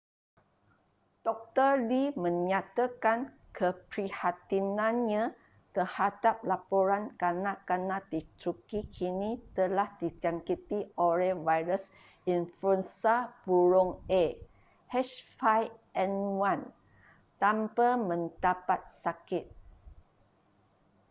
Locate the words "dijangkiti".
10.01-10.79